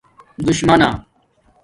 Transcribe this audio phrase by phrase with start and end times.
[0.45, 0.89] دُشمݳنہ